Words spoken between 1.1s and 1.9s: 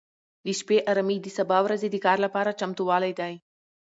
د سبا ورځې